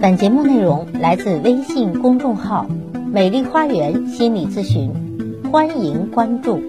[0.00, 2.66] 本节目内容来自微信公众号
[3.12, 4.92] “美丽花园心理咨询”，
[5.50, 6.60] 欢迎关注。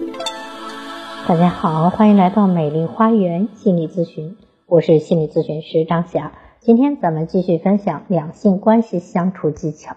[1.28, 4.36] 大家好，欢迎来到美丽花园心理咨询，
[4.66, 6.32] 我是心理咨询师张霞。
[6.58, 9.94] 今天咱们继续分享两性关系相处技巧。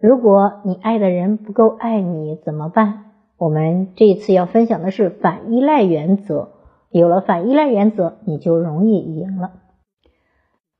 [0.00, 3.04] 如果你爱的人不够爱你，怎么办？
[3.36, 6.48] 我们这一次要分享的是反依赖原则。
[6.90, 9.52] 有了反依赖原则，你就容易赢了。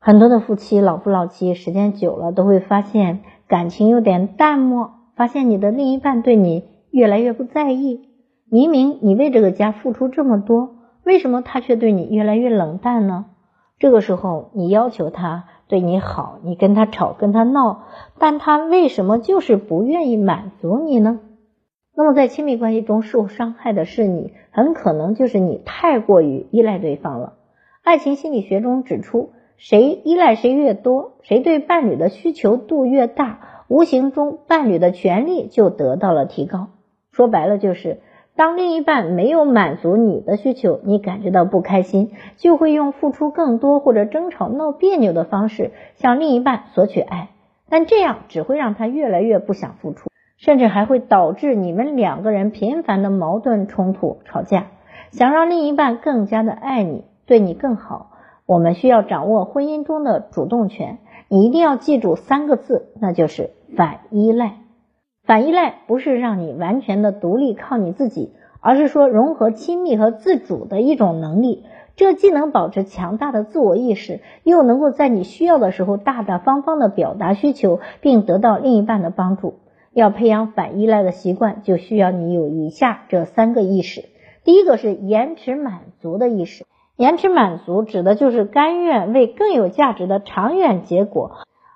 [0.01, 8.09] 很多的夫妻老夫老妻，时间久了都会发现感情有点淡漠，发现你的另一半对你越来越不在意。
[8.49, 13.27] 明明你为这个家付出这么多，为什么他却对你越来越冷淡呢？
[13.81, 17.83] 这个时候你要求他对你好，你跟他吵跟他闹，
[18.21, 21.19] 但他为什么就是不愿意满足你呢？
[21.97, 27.35] 那么在亲密关系中受伤害的是你，很可能就是你太过于依赖对方了。
[27.83, 29.31] 爱情心理学中指出。
[29.59, 36.69] 谁依赖谁越多，谁对伴侣的需求度越大，无形中伴侣的权利就得到了提高。
[37.11, 37.99] 说白了就是，
[38.37, 47.31] 当另一半没有满足你的需求，你感觉到不开心，就会用付出更多或者争吵闹别扭的方式向另一半索取爱。
[47.69, 54.69] 但这样只会让他越来越不想付出，甚至还会导致你们两个人频繁的矛盾冲突、吵架。
[55.11, 58.08] 想让另一半更加的爱你，对你更好。
[58.49, 64.61] 我们需要掌握婚姻中的主动权，你一定要记住三个字，那就是反依赖。
[65.23, 71.67] 反依赖不是让你完全的独立靠你自己，而是说融合亲密和自主的一种能力。
[71.95, 79.57] 这既能保持强大的自我意识，又能够在你需要的时候大大方方的表达需求，并得到另一半的帮助。
[79.93, 84.07] 要培养反依赖的习惯，就需要你有以下这三个意识。
[84.43, 86.65] 第一个是延迟满足的意识。
[86.99, 91.31] 延迟满足指的就是甘愿为更有价值的长远结果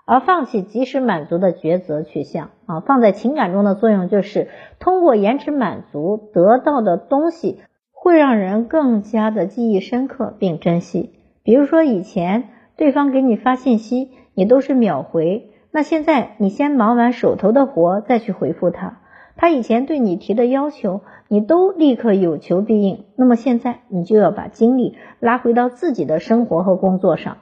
[0.04, 4.48] 而放弃及时满足的抉择取向啊，放在情感中的作用就是
[4.80, 7.60] 通过延迟满足得到的东西
[7.92, 11.12] 会让人更加的记忆深刻并珍惜。
[11.44, 19.01] 比如说以前对方给你发信息，你都是秒回，那现在你先忙完手头的活再去回复他。
[19.36, 23.04] 他以前对你提的要求，你都立刻有求必应。
[23.16, 27.38] 那么现在，你就要把精力拉回到自己的生活和工作上，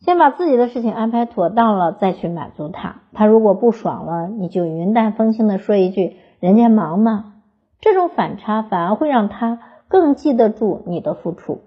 [0.00, 3.02] 先把自己的事情安排妥当了，再去满足他。
[3.12, 7.34] 他如果不爽了，你就云淡风轻的说一句：“人家忙嘛。”
[7.80, 11.60] 这种反差反而会让他更记得住你的付出。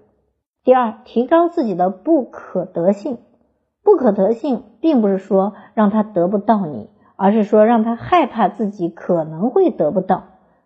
[0.62, 3.18] 第二，提高自己的不可得性。
[3.84, 6.88] 不可得性，并不是说让他得不到你。
[7.22, 10.24] 而是说让他害怕自己可能会得不到。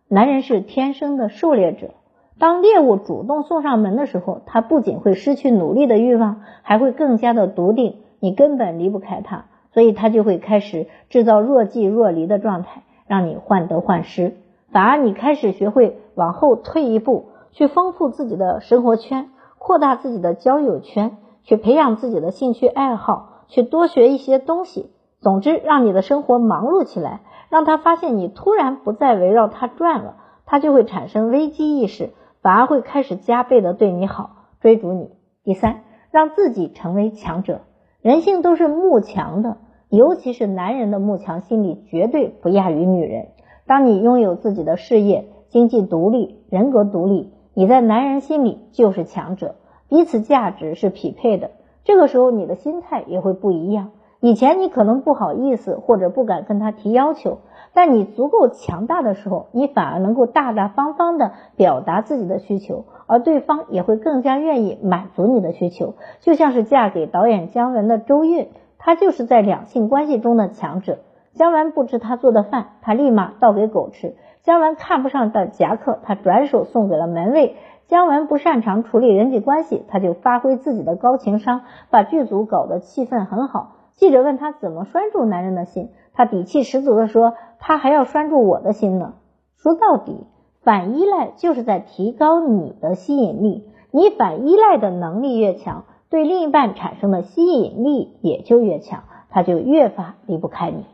[0.09, 1.91] 男人是天生的狩猎者，
[2.39, 9.45] 当猎物主动送上门的时候，他不仅会失去努力的欲望，还会更加的笃定你根本离不开他，
[9.75, 14.39] 所以他就会开始制造若即若离的状态，让你患得患失。
[14.73, 19.29] 反而你开始学会往后退一步，去丰富自己的生活圈，
[19.59, 24.91] 扩大自己的交友圈，去培养自己的兴趣爱好，去多学一些东西。
[25.27, 30.15] 总之，让你的生活忙碌起来，让他发现你突然不再围绕他转了，
[30.45, 32.11] 他就会产生危机意识，
[32.43, 35.11] 反而会开始加倍的对你好，追逐你。
[35.43, 35.81] 第三，
[36.13, 37.63] 让自己成为强者。
[38.01, 39.57] 人性都是慕强的，
[39.89, 43.31] 尤其是男人的慕强心理绝对不亚于女人。
[43.67, 49.57] 当你拥有自己的事业、经济独立、人格独立，你在男人心里就是强者，
[49.89, 51.51] 彼此价值是匹配的。
[51.83, 53.91] 这个时候，你的心态也会不一样。
[54.27, 57.39] 以前你可能不好意思或者不敢跟他提要求，
[57.73, 65.95] 但你足够强大的时候，你反而能够大大方方的表达自己的需求，而对方也会更加愿意满足你的需求。
[66.19, 68.49] 就像是嫁给导演姜文的周韵，
[68.79, 70.99] 她就是在两性关系中的强者。
[71.35, 77.55] 姜文不吃他做的饭，他立马倒给狗吃；姜文看不上的夹克，他转手送给了门卫；
[77.87, 81.61] 姜文不擅长处理人际关系，他就发挥自己的高情商，
[81.91, 83.75] 把剧组搞得气氛很好。
[83.97, 89.15] 记者问他怎么拴住男人的心，他底气十足的说：“他还要拴住我的心呢。”
[89.57, 90.27] 说到底，
[90.63, 100.85] 反依赖就是在提高你的吸引力，你反依赖的能力越强，对另一半产生的吸引力也就越强，他就越发离不开你。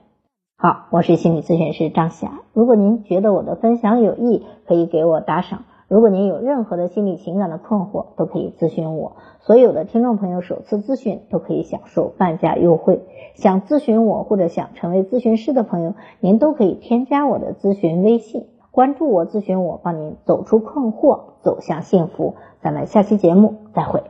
[0.56, 5.64] 好，我是心理咨询师张霞，如果您觉得我的分享有益，可以给我打赏。
[5.92, 9.16] 如果您有任何的心理情感的困惑，都可以咨询我。
[9.40, 13.02] 所有的听众朋友首次咨询都可以享受半价优惠。
[13.34, 22.36] 想咨询我或者想成为咨询师的朋友，您都可以添加我的咨询微信，关注我，咨询我，帮您走出困惑，走向幸福。
[22.62, 24.02] 咱们下期节目再会。